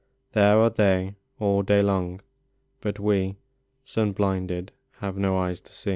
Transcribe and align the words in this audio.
There 0.31 0.57
are 0.57 0.71
they 0.71 1.13
all 1.39 1.61
day 1.61 1.83
long; 1.83 2.21
but 2.79 2.99
we, 2.99 3.35
Sun 3.85 4.13
blinded, 4.13 4.71
have 4.93 5.15
no 5.15 5.37
eyes 5.37 5.61
to 5.61 5.71
see. 5.73 5.89